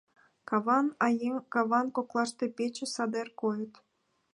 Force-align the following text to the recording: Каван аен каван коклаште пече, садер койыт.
Каван 0.49 0.87
аен 1.05 1.35
каван 1.53 1.87
коклаште 1.95 2.45
пече, 2.57 2.85
садер 2.95 3.27
койыт. 3.41 3.73